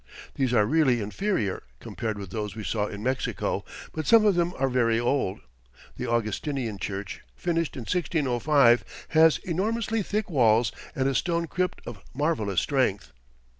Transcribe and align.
These 0.33 0.51
are 0.51 0.65
really 0.65 0.99
inferior, 0.99 1.61
compared 1.79 2.17
with 2.17 2.31
those 2.31 2.55
we 2.55 2.63
saw 2.63 2.87
in 2.87 3.03
Mexico, 3.03 3.63
but 3.93 4.07
some 4.07 4.25
of 4.25 4.33
them 4.33 4.51
are 4.57 4.67
very 4.67 4.99
old. 4.99 5.41
The 5.95 6.09
Augustinian 6.09 6.79
Church, 6.79 7.21
finished 7.35 7.75
in 7.75 7.81
1605, 7.81 9.05
has 9.09 9.37
enormously 9.37 10.01
thick 10.01 10.27
walls 10.27 10.71
and 10.95 11.07
a 11.07 11.13
stone 11.13 11.45
crypt 11.45 11.81
of 11.85 12.03
marvelous 12.15 12.61
strength. 12.61 13.11